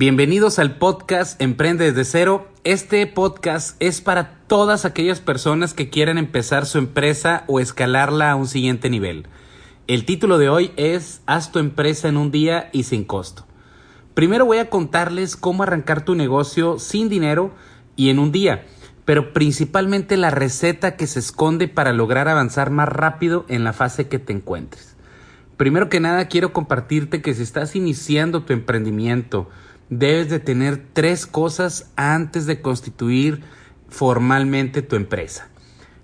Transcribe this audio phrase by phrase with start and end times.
[0.00, 2.46] Bienvenidos al podcast Emprende desde cero.
[2.62, 8.36] Este podcast es para todas aquellas personas que quieran empezar su empresa o escalarla a
[8.36, 9.26] un siguiente nivel.
[9.88, 13.44] El título de hoy es Haz tu empresa en un día y sin costo.
[14.14, 17.50] Primero voy a contarles cómo arrancar tu negocio sin dinero
[17.96, 18.66] y en un día,
[19.04, 24.06] pero principalmente la receta que se esconde para lograr avanzar más rápido en la fase
[24.06, 24.94] que te encuentres.
[25.56, 29.48] Primero que nada quiero compartirte que si estás iniciando tu emprendimiento,
[29.90, 33.42] debes de tener tres cosas antes de constituir
[33.88, 35.48] formalmente tu empresa.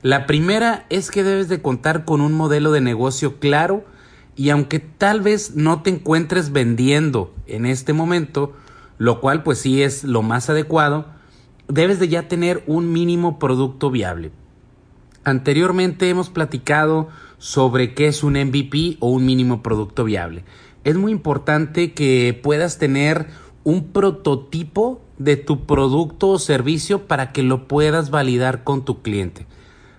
[0.03, 3.85] La primera es que debes de contar con un modelo de negocio claro
[4.37, 8.53] y aunque tal vez no te encuentres vendiendo en este momento,
[8.99, 11.07] lo cual pues sí es lo más adecuado,
[11.69, 14.31] debes de ya tener un mínimo producto viable.
[15.25, 17.09] Anteriormente hemos platicado
[17.39, 20.45] sobre qué es un MVP o un mínimo producto viable.
[20.85, 23.29] Es muy importante que puedas tener
[23.65, 29.47] un prototipo de tu producto o servicio para que lo puedas validar con tu cliente.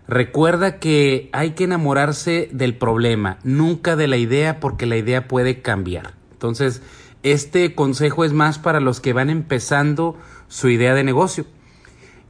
[0.08, 5.62] Recuerda que hay que enamorarse del problema, nunca de la idea porque la idea puede
[5.62, 6.14] cambiar.
[6.32, 6.84] Entonces,
[7.24, 10.16] este consejo es más para los que van empezando
[10.48, 11.46] su idea de negocio.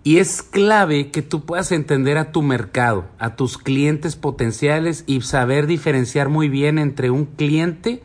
[0.03, 5.19] Y es clave que tú puedas entender a tu mercado, a tus clientes potenciales y
[5.21, 8.03] saber diferenciar muy bien entre un cliente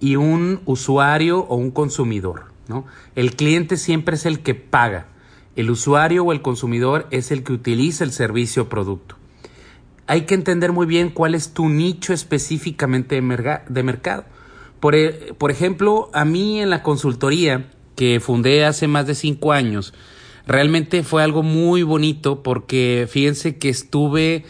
[0.00, 2.53] y un usuario o un consumidor.
[3.14, 5.06] El cliente siempre es el que paga.
[5.56, 9.16] El usuario o el consumidor es el que utiliza el servicio o producto.
[10.06, 14.24] Hay que entender muy bien cuál es tu nicho específicamente de, mercado.
[14.80, 19.52] Por, e, por ejemplo, a mí en la consultoría que fundé hace más de cinco
[19.52, 19.94] años,
[20.46, 24.44] realmente fue algo muy bonito porque fíjense que estuve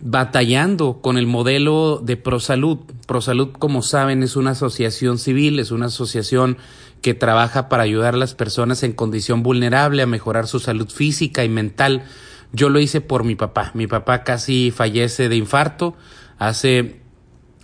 [0.00, 2.78] batallando con el modelo de ProSalud.
[3.06, 6.58] ProSalud, como saben, es una asociación civil, es una asociación
[7.02, 11.44] que trabaja para ayudar a las personas en condición vulnerable a mejorar su salud física
[11.44, 12.04] y mental.
[12.52, 13.70] Yo lo hice por mi papá.
[13.74, 15.96] Mi papá casi fallece de infarto
[16.38, 17.00] hace,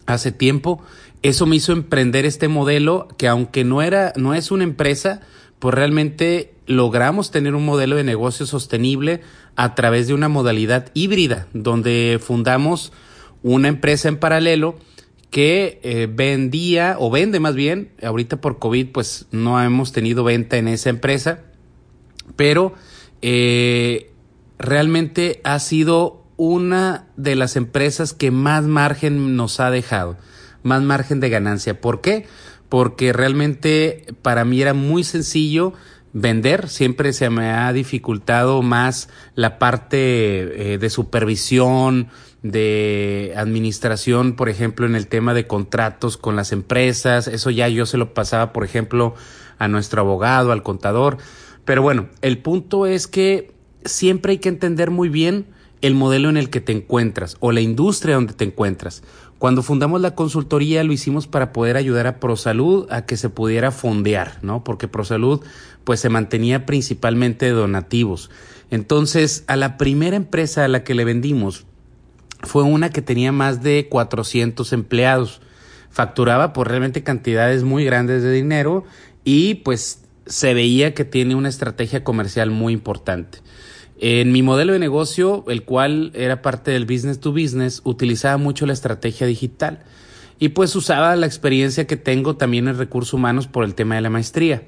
[0.07, 0.83] hace tiempo.
[1.23, 5.21] Eso me hizo emprender este modelo que aunque no era, no es una empresa,
[5.59, 9.23] pues realmente logramos tener un modelo de negocio sostenible
[9.57, 12.93] a través de una modalidad híbrida, donde fundamos
[13.43, 14.77] una empresa en paralelo
[15.31, 20.57] que eh, vendía o vende más bien, ahorita por COVID pues no hemos tenido venta
[20.57, 21.41] en esa empresa,
[22.37, 22.75] pero
[23.23, 24.13] eh,
[24.59, 30.17] realmente ha sido una de las empresas que más margen nos ha dejado,
[30.63, 31.81] más margen de ganancia.
[31.81, 32.27] ¿Por qué?
[32.69, 35.75] Porque realmente para mí era muy sencillo
[36.13, 42.09] vender, siempre se me ha dificultado más la parte eh, de supervisión,
[42.45, 47.27] de administración, por ejemplo, en el tema de contratos con las empresas.
[47.27, 49.15] Eso ya yo se lo pasaba, por ejemplo,
[49.59, 51.17] a nuestro abogado, al contador.
[51.65, 53.53] Pero bueno, el punto es que
[53.87, 55.47] siempre hay que entender muy bien
[55.81, 59.03] el modelo en el que te encuentras o la industria donde te encuentras.
[59.39, 63.71] Cuando fundamos la consultoría lo hicimos para poder ayudar a ProSalud a que se pudiera
[63.71, 64.65] fondear, ¿no?
[64.65, 65.41] Porque ProSalud
[65.85, 68.31] pues se mantenía principalmente de donativos.
[68.71, 71.67] Entonces, a la primera empresa a la que le vendimos
[72.47, 75.41] fue una que tenía más de 400 empleados.
[75.91, 78.85] Facturaba por realmente cantidades muy grandes de dinero
[79.25, 83.39] y pues se veía que tiene una estrategia comercial muy importante.
[83.99, 88.67] En mi modelo de negocio, el cual era parte del business to business, utilizaba mucho
[88.67, 89.85] la estrategia digital
[90.39, 94.01] y pues usaba la experiencia que tengo también en recursos humanos por el tema de
[94.01, 94.65] la maestría.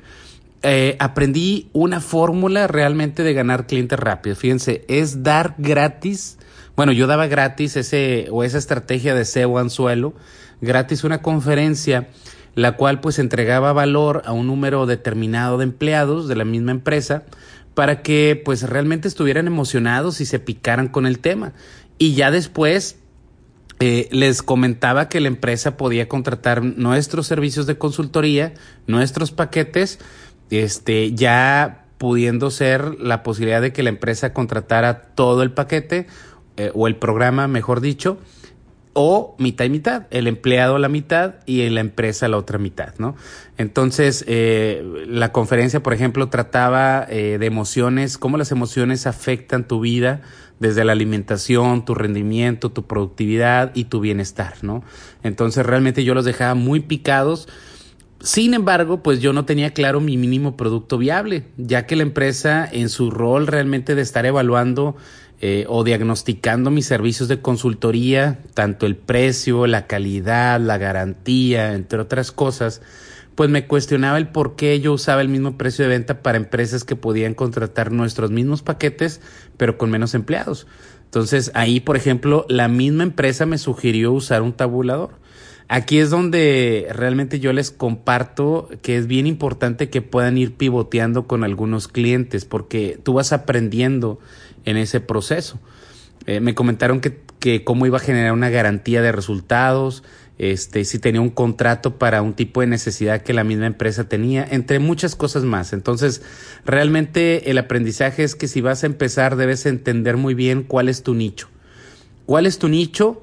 [0.63, 4.39] Eh, aprendí una fórmula realmente de ganar clientes rápidos.
[4.39, 6.39] Fíjense, es dar gratis
[6.77, 10.15] bueno, yo daba gratis ese o esa estrategia de SEO anzuelo,
[10.61, 12.09] gratis una conferencia
[12.57, 17.25] la cual pues entregaba valor a un número determinado de empleados de la misma empresa
[17.75, 21.53] para que pues realmente estuvieran emocionados y se picaran con el tema.
[21.99, 22.97] Y ya después
[23.79, 28.55] eh, les comentaba que la empresa podía contratar nuestros servicios de consultoría,
[28.87, 29.99] nuestros paquetes,
[30.49, 36.07] este, ya pudiendo ser la posibilidad de que la empresa contratara todo el paquete
[36.57, 38.19] eh, o el programa, mejor dicho,
[38.99, 43.15] o mitad y mitad, el empleado la mitad y la empresa la otra mitad, ¿no?
[43.59, 49.81] Entonces, eh, la conferencia, por ejemplo, trataba eh, de emociones, cómo las emociones afectan tu
[49.81, 50.23] vida
[50.61, 54.83] desde la alimentación, tu rendimiento, tu productividad y tu bienestar, ¿no?
[55.23, 57.49] Entonces, realmente yo los dejaba muy picados.
[58.21, 62.67] Sin embargo, pues yo no tenía claro mi mínimo producto viable, ya que la empresa
[62.73, 64.97] en su rol realmente de estar evaluando
[65.49, 72.01] eh, o diagnosticando mis servicios de consultoría, tanto el precio, la calidad, la garantía, entre
[72.01, 72.83] otras cosas,
[73.37, 76.83] pues me cuestionaba el por qué yo usaba el mismo precio de venta para empresas
[76.83, 79.21] que podían contratar nuestros mismos paquetes,
[79.57, 80.67] pero con menos empleados.
[81.05, 85.11] Entonces ahí, por ejemplo, la misma empresa me sugirió usar un tabulador.
[85.69, 91.27] Aquí es donde realmente yo les comparto que es bien importante que puedan ir pivoteando
[91.27, 94.21] con algunos clientes porque tú vas aprendiendo
[94.65, 95.59] en ese proceso.
[96.27, 100.05] Eh, me comentaron que, que cómo iba a generar una garantía de resultados,
[100.39, 104.47] este, si tenía un contrato para un tipo de necesidad que la misma empresa tenía,
[104.49, 105.73] entre muchas cosas más.
[105.73, 106.23] Entonces,
[106.65, 111.03] realmente el aprendizaje es que si vas a empezar debes entender muy bien cuál es
[111.03, 111.49] tu nicho.
[112.27, 113.23] ¿Cuál es tu nicho?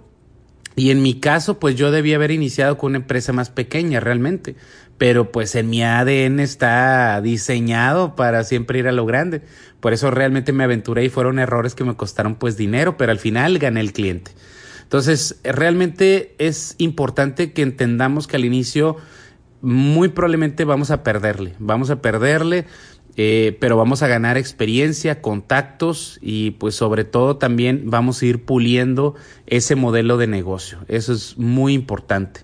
[0.76, 4.56] Y en mi caso, pues yo debía haber iniciado con una empresa más pequeña realmente,
[4.98, 9.42] pero pues en mi ADN está diseñado para siempre ir a lo grande.
[9.80, 13.20] Por eso realmente me aventuré y fueron errores que me costaron pues dinero, pero al
[13.20, 14.32] final gané el cliente.
[14.84, 18.98] Entonces, realmente es importante que entendamos que al inicio
[19.62, 22.66] muy probablemente vamos a perderle, vamos a perderle,
[23.16, 28.44] eh, pero vamos a ganar experiencia, contactos y pues sobre todo también vamos a ir
[28.44, 29.16] puliendo
[29.46, 30.80] ese modelo de negocio.
[30.88, 32.42] Eso es muy importante.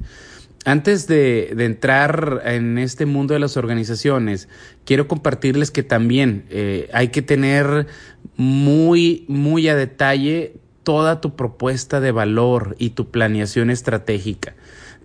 [0.66, 4.50] Antes de, entrar en este mundo de las organizaciones,
[4.86, 7.88] quiero compartirles que también eh, hay que tener
[8.36, 14.56] muy, muy a detalle toda tu propuesta de valor y tu planeación estratégica.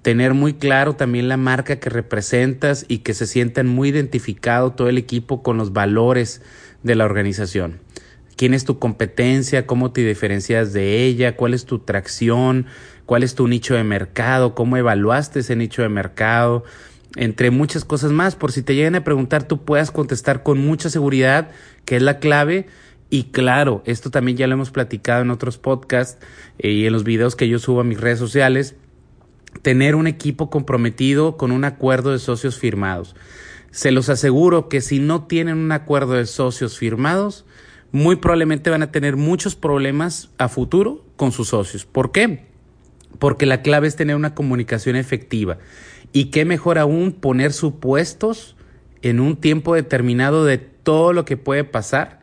[0.05, 4.91] Tener muy claro también la marca que representas y que se sientan muy identificado todo
[4.91, 6.43] el equipo con los valores
[6.83, 7.81] de la organización.
[8.37, 9.67] ¿Quién es tu competencia?
[9.67, 11.37] ¿Cómo te diferencias de ella?
[11.37, 12.67] ¿Cuál es tu tracción?
[13.07, 14.55] ¿Cuál es tu nicho de mercado?
[14.55, 16.65] ¿Cómo evaluaste ese nicho de mercado?
[17.17, 18.37] Entre muchas cosas más.
[18.37, 21.49] Por si te llegan a preguntar, tú puedas contestar con mucha seguridad,
[21.87, 22.67] que es la clave
[23.09, 26.21] y claro, esto también ya lo hemos platicado en otros podcasts
[26.59, 28.77] eh, y en los videos que yo subo a mis redes sociales,
[29.63, 33.15] tener un equipo comprometido con un acuerdo de socios firmados.
[33.71, 37.45] Se los aseguro que si no tienen un acuerdo de socios firmados,
[37.93, 41.85] muy probablemente van a tener muchos problemas a futuro con sus socios.
[41.85, 42.47] ¿Por qué?
[43.19, 45.59] Porque la clave es tener una comunicación efectiva.
[46.13, 48.57] Y qué mejor aún poner supuestos
[49.03, 52.21] en un tiempo determinado de todo lo que puede pasar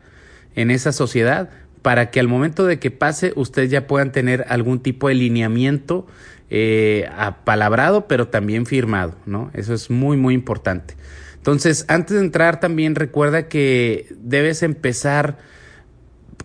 [0.54, 1.50] en esa sociedad
[1.82, 6.06] para que al momento de que pase ustedes ya puedan tener algún tipo de lineamiento
[6.48, 9.50] eh, apalabrado pero también firmado, ¿no?
[9.52, 10.96] Eso es muy muy importante.
[11.36, 15.38] Entonces, antes de entrar también recuerda que debes empezar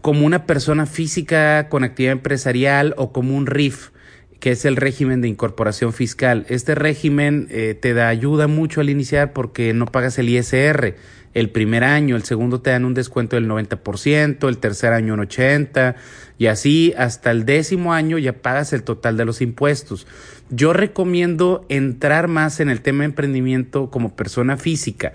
[0.02, 3.92] como una persona física con actividad empresarial o como un RIF,
[4.40, 6.46] que es el régimen de incorporación fiscal.
[6.50, 10.96] Este régimen eh, te da ayuda mucho al iniciar porque no pagas el ISR
[11.38, 15.20] el primer año, el segundo te dan un descuento del 90%, el tercer año un
[15.20, 15.94] 80%
[16.40, 20.08] y así hasta el décimo año ya pagas el total de los impuestos.
[20.50, 25.14] Yo recomiendo entrar más en el tema de emprendimiento como persona física,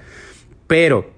[0.68, 1.12] pero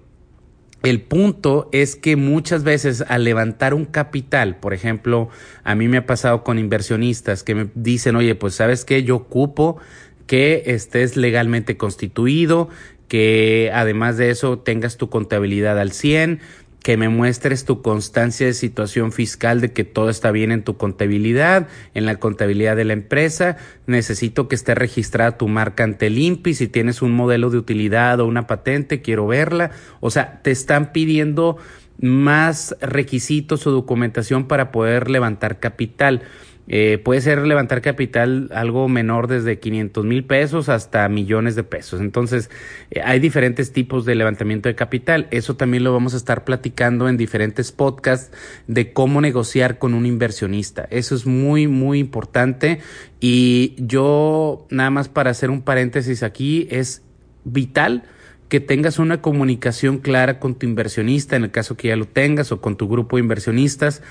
[0.84, 5.30] el punto es que muchas veces al levantar un capital, por ejemplo,
[5.64, 9.16] a mí me ha pasado con inversionistas que me dicen, oye, pues sabes que yo
[9.16, 9.78] ocupo
[10.26, 12.68] que estés legalmente constituido,
[13.08, 16.40] que además de eso tengas tu contabilidad al 100,
[16.84, 20.76] que me muestres tu constancia de situación fiscal de que todo está bien en tu
[20.76, 23.56] contabilidad, en la contabilidad de la empresa.
[23.86, 26.52] Necesito que esté registrada tu marca ante el INPI.
[26.52, 29.70] Si tienes un modelo de utilidad o una patente, quiero verla.
[30.00, 31.56] O sea, te están pidiendo
[32.02, 36.20] más requisitos o documentación para poder levantar capital.
[36.66, 42.00] Eh, puede ser levantar capital algo menor desde 500 mil pesos hasta millones de pesos.
[42.00, 42.50] Entonces,
[42.90, 45.28] eh, hay diferentes tipos de levantamiento de capital.
[45.30, 48.34] Eso también lo vamos a estar platicando en diferentes podcasts
[48.66, 50.86] de cómo negociar con un inversionista.
[50.90, 52.80] Eso es muy, muy importante.
[53.20, 57.02] Y yo, nada más para hacer un paréntesis aquí, es
[57.44, 58.04] vital
[58.48, 62.52] que tengas una comunicación clara con tu inversionista, en el caso que ya lo tengas,
[62.52, 64.02] o con tu grupo de inversionistas,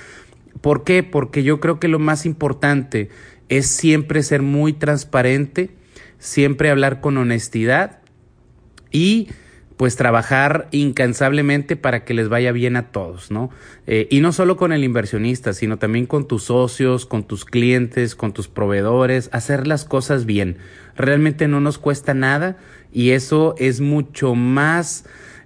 [0.61, 1.03] ¿Por qué?
[1.03, 3.09] Porque yo creo que lo más importante
[3.49, 5.71] es siempre ser muy transparente,
[6.19, 7.99] siempre hablar con honestidad
[8.91, 9.29] y
[9.77, 13.49] pues trabajar incansablemente para que les vaya bien a todos, ¿no?
[13.87, 18.15] Eh, y no solo con el inversionista, sino también con tus socios, con tus clientes,
[18.15, 20.57] con tus proveedores, hacer las cosas bien.
[20.95, 22.57] Realmente no nos cuesta nada
[22.91, 25.05] y eso es mucho más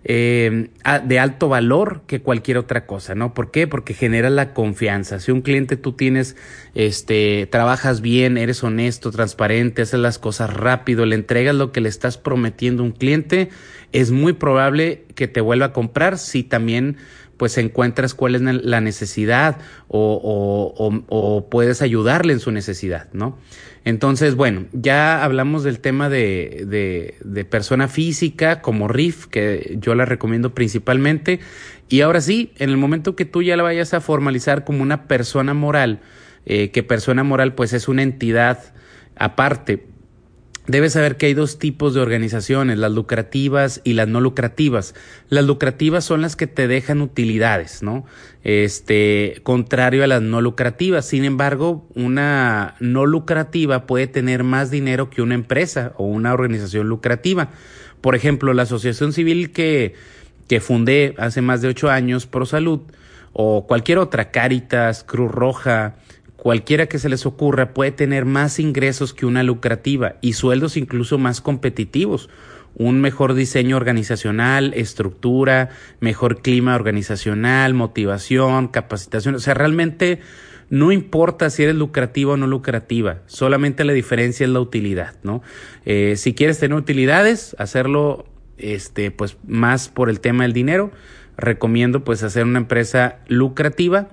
[0.09, 0.69] eh,
[1.03, 3.33] de alto valor que cualquier otra cosa, ¿no?
[3.33, 3.67] ¿Por qué?
[3.67, 5.19] Porque genera la confianza.
[5.19, 6.37] Si un cliente tú tienes,
[6.75, 11.89] este, trabajas bien, eres honesto, transparente, haces las cosas rápido, le entregas lo que le
[11.89, 13.49] estás prometiendo a un cliente,
[13.91, 16.95] es muy probable que te vuelva a comprar si también
[17.37, 23.37] pues encuentras cuál es la necesidad o, puedes ayudarle en su necesidad, ¿no?
[23.85, 30.53] Entonces, bueno, ya hablamos del tema de persona física como RIF, que yo la recomiendo
[30.53, 31.39] principalmente.
[31.89, 35.07] Y ahora sí, en el momento que tú ya la vayas a formalizar como una
[35.07, 36.01] persona moral,
[36.45, 38.73] eh, que persona moral pues es una entidad
[39.15, 39.85] aparte,
[40.67, 44.95] Debes saber que hay dos tipos de organizaciones, las lucrativas y las no lucrativas.
[45.29, 48.05] Las lucrativas son las que te dejan utilidades, ¿no?
[48.43, 51.05] Este, contrario a las no lucrativas.
[51.05, 56.89] Sin embargo, una no lucrativa puede tener más dinero que una empresa o una organización
[56.89, 57.49] lucrativa.
[58.01, 59.95] Por ejemplo, la asociación civil que,
[60.49, 62.81] que fundé hace más de ocho años, Pro Salud,
[63.31, 65.95] o cualquier otra, Caritas, Cruz Roja,
[66.47, 71.17] cualquiera que se les ocurra puede tener más ingresos que una lucrativa y sueldos incluso
[71.17, 72.29] más competitivos.
[72.73, 79.35] Un mejor diseño organizacional, estructura, mejor clima organizacional, motivación, capacitación.
[79.35, 80.21] O sea, realmente
[80.69, 85.41] no importa si eres lucrativa o no lucrativa, solamente la diferencia es la utilidad, ¿no?
[85.83, 88.25] Eh, si quieres tener utilidades, hacerlo
[88.57, 90.93] este, pues más por el tema del dinero,
[91.35, 94.07] recomiendo pues hacer una empresa lucrativa,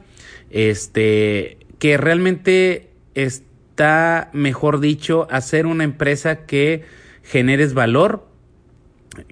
[0.50, 6.82] este, que realmente está, mejor dicho, hacer una empresa que
[7.22, 8.26] generes valor,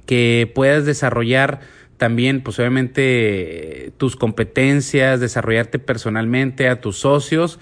[0.04, 1.60] que puedas desarrollar
[1.96, 7.58] también, pues obviamente, tus competencias, desarrollarte personalmente a tus socios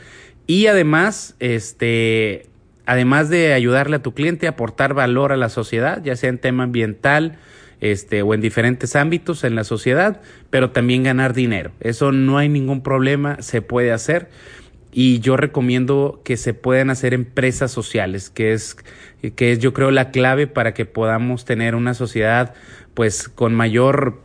[0.48, 2.48] y además, este,
[2.84, 6.64] además de ayudarle a tu cliente, aportar valor a la sociedad, ya sea en tema
[6.64, 7.38] ambiental,
[7.80, 10.20] este, o en diferentes ámbitos en la sociedad,
[10.50, 11.70] pero también ganar dinero.
[11.78, 14.28] Eso no hay ningún problema, se puede hacer
[14.92, 18.76] y yo recomiendo que se puedan hacer empresas sociales, que es,
[19.36, 22.54] que es yo creo la clave para que podamos tener una sociedad
[22.94, 24.20] pues con mayor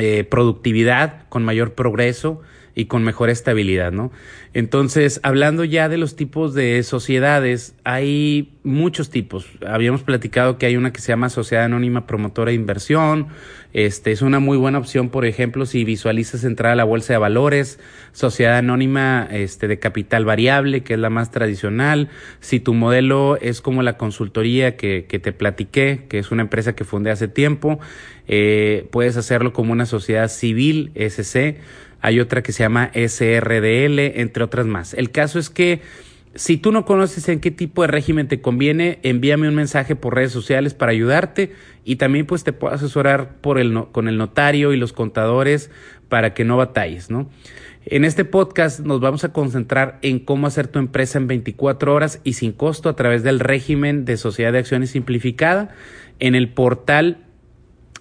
[0.00, 2.40] eh, productividad, con mayor progreso
[2.74, 4.10] y con mejor estabilidad, ¿no?
[4.52, 9.46] Entonces, hablando ya de los tipos de sociedades, hay muchos tipos.
[9.64, 13.28] Habíamos platicado que hay una que se llama Sociedad Anónima Promotora de Inversión.
[13.72, 17.18] Este es una muy buena opción, por ejemplo, si visualizas entrar a la bolsa de
[17.20, 17.78] valores,
[18.12, 22.08] Sociedad Anónima este, de Capital Variable, que es la más tradicional.
[22.40, 26.74] Si tu modelo es como la consultoría que, que te platiqué, que es una empresa
[26.74, 27.78] que fundé hace tiempo,
[28.32, 31.58] eh, puedes hacerlo como una sociedad civil, SC
[32.00, 34.94] hay otra que se llama SRDL, entre otras más.
[34.94, 35.82] El caso es que
[36.34, 40.14] si tú no conoces en qué tipo de régimen te conviene, envíame un mensaje por
[40.14, 41.52] redes sociales para ayudarte
[41.84, 45.70] y también pues te puedo asesorar con el notario y los contadores
[46.08, 47.28] para que no batalles, ¿no?
[47.84, 52.20] En este podcast nos vamos a concentrar en cómo hacer tu empresa en 24 horas
[52.22, 55.74] y sin costo a través del régimen de sociedad de acciones simplificada
[56.18, 57.24] en el portal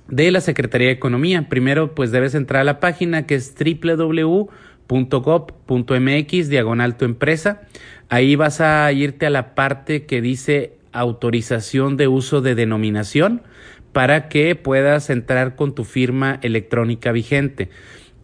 [0.09, 1.49] de la Secretaría de Economía.
[1.49, 4.49] Primero, pues debes entrar a la página que es www.gov.mx,
[6.49, 7.61] diagonal tu empresa.
[8.09, 13.43] Ahí vas a irte a la parte que dice autorización de uso de denominación
[13.93, 17.69] para que puedas entrar con tu firma electrónica vigente.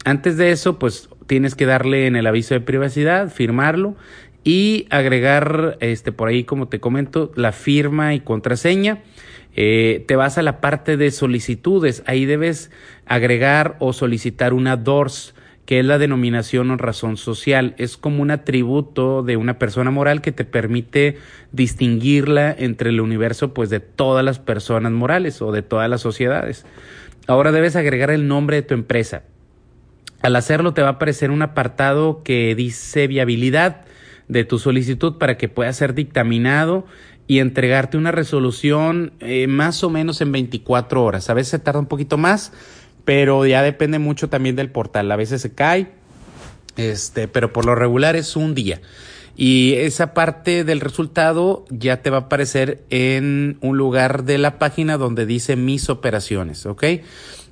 [0.04, 3.96] Antes de eso, pues tienes que darle en el aviso de privacidad, firmarlo
[4.44, 9.02] y agregar, este, por ahí, como te comento, la firma y contraseña.
[9.56, 12.72] Eh, te vas a la parte de solicitudes, ahí debes
[13.06, 15.34] agregar o solicitar una DORS,
[15.66, 17.74] que es la denominación o razón social.
[17.78, 21.18] Es como un atributo de una persona moral que te permite
[21.52, 26.66] distinguirla entre el universo pues de todas las personas morales o de todas las sociedades.
[27.28, 29.24] Ahora debes agregar el nombre de tu empresa.
[30.22, 33.86] Al hacerlo te va a aparecer un apartado que dice viabilidad
[34.28, 36.86] de tu solicitud para que pueda ser dictaminado
[37.28, 41.30] y entregarte una resolución eh, más o menos en 24 horas.
[41.30, 42.52] A veces se tarda un poquito más,
[43.04, 45.12] pero ya depende mucho también del portal.
[45.12, 45.92] A veces se cae,
[46.78, 48.82] este, pero por lo regular es un día.
[49.38, 54.60] Y esa parte del resultado ya te va a aparecer en un lugar de la
[54.60, 56.84] página donde dice mis operaciones, ¿ok?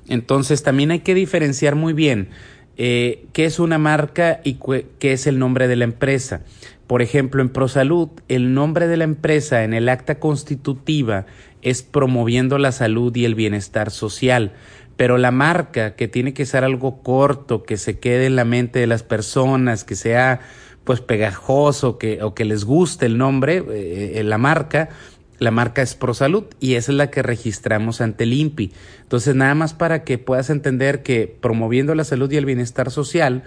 [0.08, 2.30] Entonces también hay que diferenciar muy bien
[2.76, 4.58] eh, qué es una marca y
[4.98, 6.42] qué es el nombre de la empresa.
[6.86, 11.26] Por ejemplo, en ProSalud, el nombre de la empresa en el acta constitutiva
[11.62, 14.52] es promoviendo la salud y el bienestar social,
[14.96, 18.78] pero la marca, que tiene que ser algo corto, que se quede en la mente
[18.78, 20.40] de las personas, que sea
[20.84, 24.90] pues pegajoso que, o que les guste el nombre, eh, la marca,
[25.38, 28.72] la marca es ProSalud y esa es la que registramos ante el INPI.
[29.02, 33.44] Entonces, nada más para que puedas entender que promoviendo la salud y el bienestar social,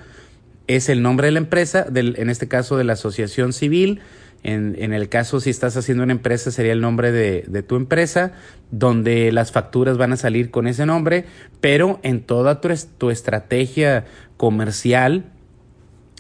[0.68, 4.02] es el nombre de la empresa, del, en este caso de la asociación civil,
[4.44, 7.76] En, en, el caso, si estás haciendo una empresa, sería el nombre de, de, tu
[7.76, 8.34] empresa,
[8.70, 11.26] donde las facturas van a salir con ese nombre,
[11.60, 12.70] pero en toda tu,
[13.00, 14.06] tu estrategia
[14.38, 15.26] comercial,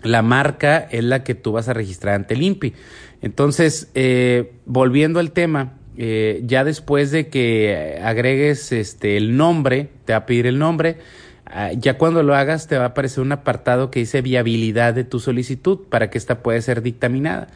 [0.04, 2.74] la marca es la que tú vas a registrar ante el INPI.
[3.22, 10.14] Entonces, eh, volviendo al tema, eh, ya después de que agregues este, el nombre, te
[10.14, 10.98] va a pedir el nombre,
[11.78, 15.20] ya cuando lo hagas te va a aparecer un apartado que dice viabilidad de tu
[15.20, 17.48] solicitud para que ésta pueda ser dictaminada.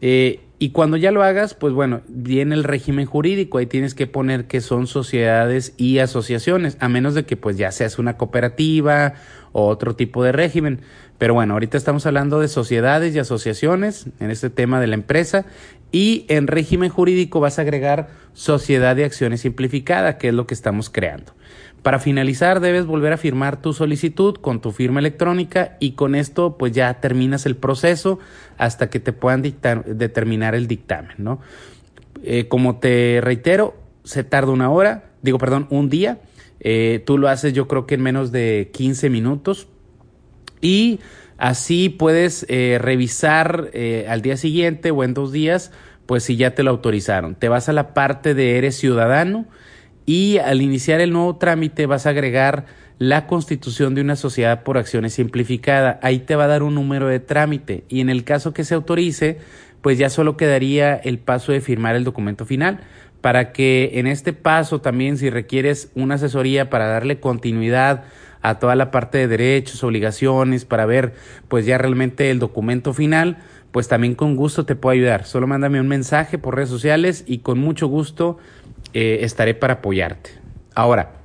[0.00, 4.06] Eh, y cuando ya lo hagas, pues bueno, viene el régimen jurídico, ahí tienes que
[4.06, 9.14] poner que son sociedades y asociaciones, a menos de que pues ya seas una cooperativa
[9.52, 10.80] o otro tipo de régimen.
[11.18, 15.44] Pero bueno, ahorita estamos hablando de sociedades y asociaciones en este tema de la empresa
[15.90, 20.54] y en régimen jurídico vas a agregar sociedad de acciones simplificada, que es lo que
[20.54, 21.34] estamos creando.
[21.84, 26.56] Para finalizar, debes volver a firmar tu solicitud con tu firma electrónica y con esto
[26.56, 28.18] pues ya terminas el proceso
[28.56, 31.42] hasta que te puedan determinar el dictamen, ¿no?
[32.22, 36.22] Eh, como te reitero, se tarda una hora, digo, perdón, un día.
[36.58, 39.68] Eh, tú lo haces yo creo que en menos de 15 minutos
[40.62, 41.00] y
[41.36, 43.72] así puedes eh, revisar
[44.08, 45.70] al día siguiente o en dos días,
[46.06, 47.34] pues si ya te lo autorizaron.
[47.34, 49.44] Te vas a la parte de eres ciudadano
[50.06, 52.66] y al iniciar el nuevo trámite vas a agregar
[52.98, 55.98] la constitución de una sociedad por acciones simplificada.
[56.02, 58.74] Ahí te va a dar un número de trámite y en el caso que se
[58.74, 59.38] autorice,
[59.80, 62.80] pues ya solo quedaría el paso de firmar el documento final
[63.20, 68.04] para que en este paso también si requieres una asesoría para darle continuidad
[68.42, 71.14] a toda la parte de derechos, obligaciones, para ver
[71.48, 73.38] pues ya realmente el documento final,
[73.72, 75.24] pues también con gusto te puedo ayudar.
[75.24, 78.36] Solo mándame un mensaje por redes sociales y con mucho gusto
[78.92, 80.30] eh, estaré para apoyarte.
[80.74, 81.20] Ahora,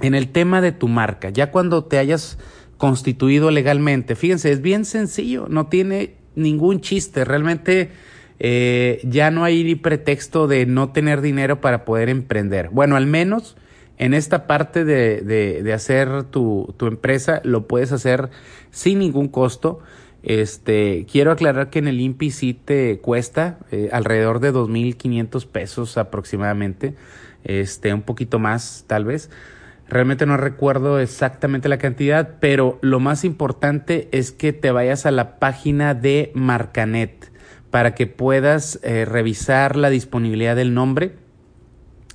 [0.00, 2.38] en el tema de tu marca, ya cuando te hayas
[2.76, 7.90] constituido legalmente, fíjense, es bien sencillo, no tiene ningún chiste, realmente
[8.38, 12.70] eh, ya no hay ni pretexto de no tener dinero para poder emprender.
[12.70, 13.56] Bueno, al menos
[13.98, 18.30] en esta parte de, de, hacer tu, tu, empresa lo puedes hacer
[18.72, 19.78] sin ningún costo.
[20.22, 25.98] Este, quiero aclarar que en el INPI sí te cuesta eh, alrededor de 2.500 pesos
[25.98, 26.94] aproximadamente,
[27.44, 29.30] este, un poquito más tal vez.
[29.88, 35.10] Realmente no recuerdo exactamente la cantidad, pero lo más importante es que te vayas a
[35.10, 37.30] la página de Marcanet
[37.70, 41.16] para que puedas eh, revisar la disponibilidad del nombre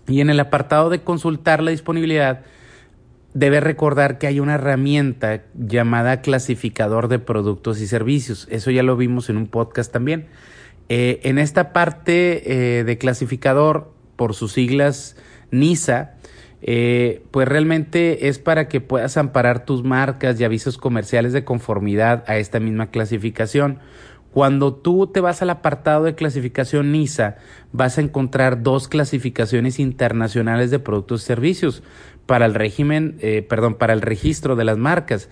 [0.08, 2.43] y en el apartado de consultar la disponibilidad,
[3.38, 8.47] debe recordar que hay una herramienta llamada clasificador de productos y servicios.
[8.50, 10.26] Eso ya lo vimos en un podcast también.
[10.89, 15.17] Eh, en esta parte eh, de clasificador, por sus siglas
[15.52, 16.15] NISA,
[16.63, 22.23] eh, pues realmente es para que puedas amparar tus marcas y avisos comerciales de conformidad
[22.26, 23.78] a esta misma clasificación.
[24.38, 27.38] Cuando tú te vas al apartado de clasificación NISA,
[27.71, 31.82] vas a encontrar dos clasificaciones internacionales de productos y servicios
[32.28, 35.28] para el régimen, eh, perdón, para el registro de las marcas.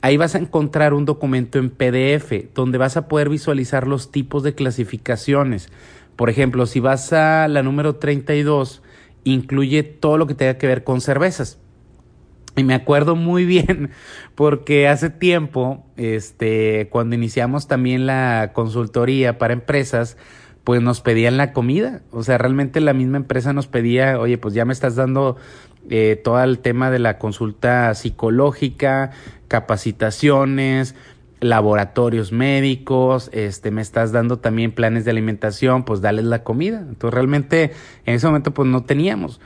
[0.00, 4.42] Ahí vas a encontrar un documento en PDF donde vas a poder visualizar los tipos
[4.42, 5.68] de clasificaciones.
[6.16, 8.80] Por ejemplo, si vas a la número 32,
[9.24, 11.58] incluye todo lo que tenga que ver con cervezas.
[12.56, 13.90] Y me acuerdo muy bien
[14.34, 20.16] porque hace tiempo, este, cuando iniciamos también la consultoría para empresas,
[20.64, 22.00] pues nos pedían la comida.
[22.10, 25.36] O sea, realmente la misma empresa nos pedía, oye, pues ya me estás dando
[25.90, 29.12] eh, todo el tema de la consulta psicológica,
[29.48, 30.96] capacitaciones,
[31.40, 36.78] laboratorios médicos, este, me estás dando también planes de alimentación, pues dales la comida.
[36.78, 37.72] Entonces realmente
[38.06, 39.40] en ese momento pues no teníamos.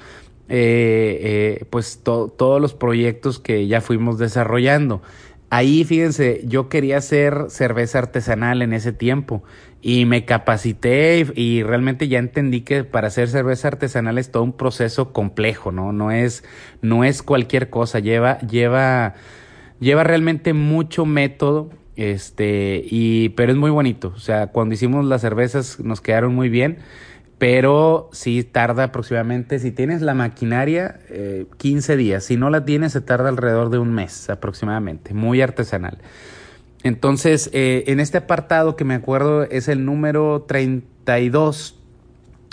[0.52, 5.00] Eh, eh, pues todos los proyectos que ya fuimos desarrollando.
[5.48, 9.44] Ahí, fíjense, yo quería hacer cerveza artesanal en ese tiempo
[9.80, 14.52] y me capacité y, realmente ya entendí que para hacer cerveza artesanal es todo un
[14.52, 15.92] proceso complejo, ¿no?
[15.92, 16.42] No es,
[16.82, 19.14] no es cualquier cosa, lleva, lleva,
[19.78, 24.12] lleva realmente mucho método, este, y, pero es muy bonito.
[24.16, 26.78] O sea, cuando hicimos las cervezas nos quedaron muy bien
[27.40, 32.22] pero sí tarda aproximadamente, si tienes la maquinaria, eh, 15 días.
[32.22, 35.96] Si no la tienes, se tarda alrededor de un mes aproximadamente, muy artesanal.
[36.82, 41.78] Entonces, eh, en este apartado que me acuerdo es el número 32,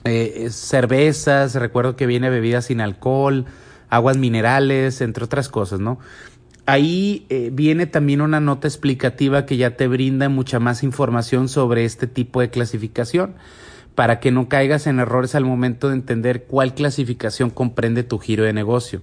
[0.06, 3.44] eh, cervezas, recuerdo que viene bebidas sin alcohol,
[3.90, 6.00] aguas minerales, entre otras cosas, ¿no?
[6.66, 11.84] Ahí eh, viene también una nota explicativa que ya te brinda mucha más información sobre
[11.84, 13.36] este tipo de clasificación
[13.98, 18.44] para que no caigas en errores al momento de entender cuál clasificación comprende tu giro
[18.44, 19.02] de negocio.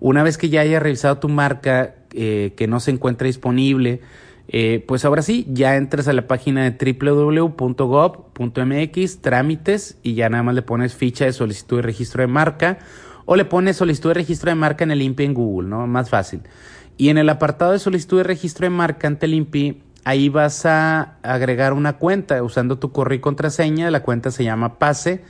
[0.00, 4.00] Una vez que ya hayas revisado tu marca eh, que no se encuentra disponible,
[4.48, 7.52] Eh, pues ahora sí, ya entras a la página de www.gov.mx,
[9.22, 12.78] trámites, y ya nada más le pones ficha de solicitud de registro de marca
[13.24, 15.86] o le pones solicitud de registro de marca en el INPI en Google, ¿no?
[15.86, 16.40] Más fácil.
[16.98, 20.66] Y en el apartado de solicitud de registro de marca ante el INPI, ahí vas
[20.66, 23.90] a agregar una cuenta usando tu correo y contraseña.
[23.90, 25.22] La cuenta se llama Pase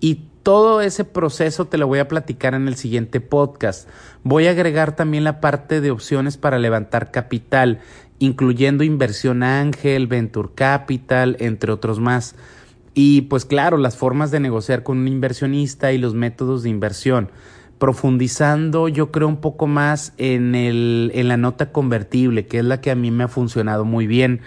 [0.00, 3.88] y todo ese proceso te lo voy a platicar en el siguiente podcast.
[4.22, 7.80] Voy a agregar también la parte de opciones para levantar capital,
[8.18, 12.34] incluyendo inversión ángel, venture capital, entre otros más.
[12.94, 17.30] Y pues claro, las formas de negociar con un inversionista y los métodos de inversión.
[17.80, 22.80] Profundizando yo creo un poco más en, el, en la nota convertible, que es la
[22.80, 24.42] que a mí me ha funcionado muy bien.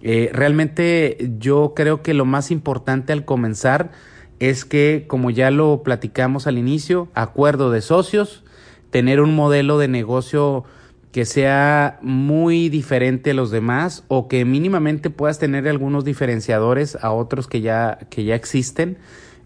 [0.00, 3.90] Eh, realmente yo creo que lo más importante al comenzar
[4.38, 8.44] es que, como ya lo platicamos al inicio, acuerdo de socios,
[8.90, 10.64] tener un modelo de negocio
[11.12, 17.10] que sea muy diferente a los demás o que mínimamente puedas tener algunos diferenciadores a
[17.10, 18.98] otros que ya, que ya existen,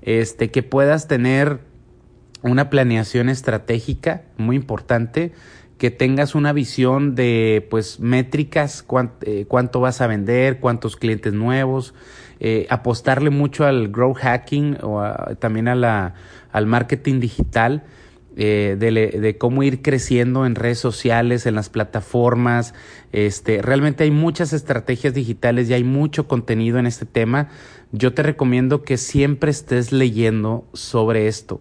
[0.03, 1.72] este, que puedas tener
[2.43, 5.33] una planeación estratégica muy importante,
[5.79, 8.85] que tengas una visión de pues métricas,
[9.23, 11.95] eh, cuánto vas a vender, cuántos clientes nuevos,
[12.39, 15.03] eh, apostarle mucho al grow hacking o
[15.41, 16.15] también a la,
[16.53, 17.85] al marketing digital.
[18.35, 22.73] Eh, de, de, cómo ir creciendo en redes sociales, en las plataformas.
[23.13, 27.49] Este, realmente hay muchas estrategias digitales y hay mucho contenido en este tema.
[27.91, 31.61] Yo te recomiendo que siempre estés leyendo sobre esto.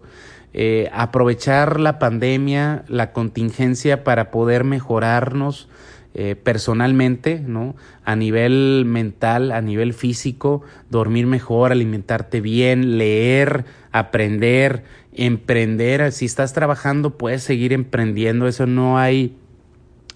[0.54, 5.68] Eh, aprovechar la pandemia, la contingencia para poder mejorarnos
[6.14, 7.74] eh, personalmente, ¿no?
[8.04, 10.60] A nivel mental, a nivel físico,
[10.90, 14.84] dormir mejor, alimentarte bien, leer, aprender,
[15.14, 16.12] emprender.
[16.12, 19.34] Si estás trabajando, puedes seguir emprendiendo, eso no hay,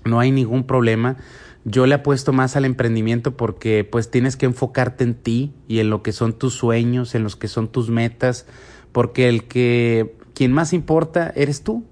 [0.04, 1.16] no hay ningún problema.
[1.64, 5.88] Yo le apuesto más al emprendimiento porque pues tienes que enfocarte en ti y en
[5.88, 8.46] lo que son tus sueños, en los que son tus metas,
[8.92, 11.82] porque el que quien más importa eres tú,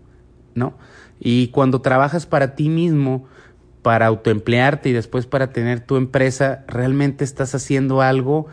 [0.54, 0.74] ¿no?
[1.18, 3.24] Y cuando trabajas para ti mismo,
[3.80, 8.46] para autoemplearte y después para tener tu empresa, realmente estás haciendo algo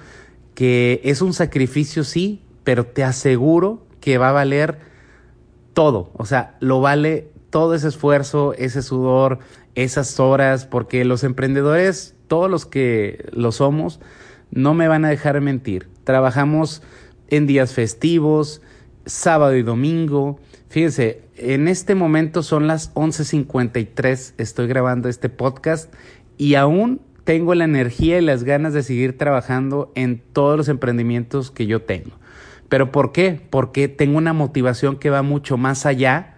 [0.56, 4.80] que es un sacrificio, sí, pero te aseguro que va a valer
[5.74, 6.12] todo.
[6.14, 9.40] O sea, lo vale todo ese esfuerzo, ese sudor,
[9.76, 14.00] esas horas, porque los emprendedores, todos los que lo somos,
[14.52, 15.90] no me van a dejar mentir.
[16.06, 16.82] Trabajamos
[17.28, 18.62] en días festivos,
[19.06, 20.40] sábado y domingo.
[20.70, 25.94] Fíjense, en este momento son las 11:53, estoy grabando este podcast
[26.38, 31.52] y aún tengo la energía y las ganas de seguir trabajando en todos los emprendimientos
[31.52, 32.12] que yo tengo.
[32.70, 33.42] ¿Pero por qué?
[33.50, 36.38] Porque tengo una motivación que va mucho más allá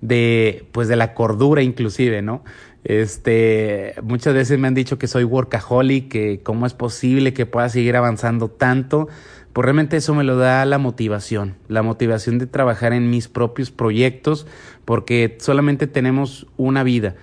[0.00, 2.44] de pues de la cordura inclusive, ¿no?
[2.84, 7.68] Este, muchas veces me han dicho que soy workaholic, que cómo es posible que pueda
[7.68, 9.08] seguir avanzando tanto
[9.52, 13.70] pues realmente eso me lo da la motivación, la motivación de trabajar en mis propios
[13.70, 14.46] proyectos,
[14.84, 17.16] porque solamente tenemos una vida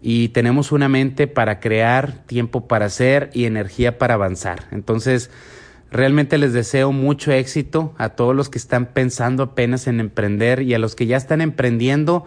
[0.00, 4.64] y tenemos una mente para crear, tiempo para hacer y energía para avanzar.
[4.70, 5.30] Entonces,
[5.90, 10.74] realmente les deseo mucho éxito a todos los que están pensando apenas en emprender y
[10.74, 12.24] a los que ya están emprendiendo.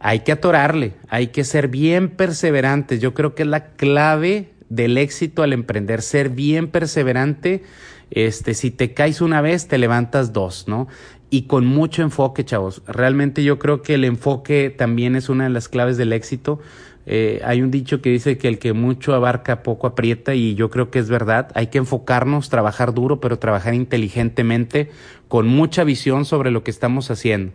[0.00, 3.00] Hay que atorarle, hay que ser bien perseverantes.
[3.00, 7.62] Yo creo que es la clave del éxito al emprender, ser bien perseverante
[8.10, 10.86] este, si te caes una vez, te levantas dos, ¿no?
[11.30, 12.82] Y con mucho enfoque, chavos.
[12.86, 16.60] Realmente yo creo que el enfoque también es una de las claves del éxito.
[17.06, 20.70] Eh, hay un dicho que dice que el que mucho abarca poco aprieta y yo
[20.70, 21.50] creo que es verdad.
[21.54, 24.90] Hay que enfocarnos, trabajar duro, pero trabajar inteligentemente,
[25.26, 27.52] con mucha visión sobre lo que estamos haciendo.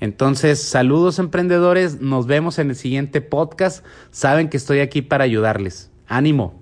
[0.00, 3.84] Entonces, saludos emprendedores, nos vemos en el siguiente podcast.
[4.10, 5.91] Saben que estoy aquí para ayudarles.
[6.06, 6.61] Ánimo.